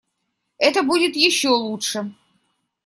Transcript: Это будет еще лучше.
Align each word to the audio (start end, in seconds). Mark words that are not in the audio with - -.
Это 0.57 0.81
будет 0.81 1.15
еще 1.15 1.49
лучше. 1.49 2.15